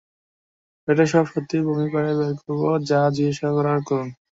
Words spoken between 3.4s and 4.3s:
করার করুন!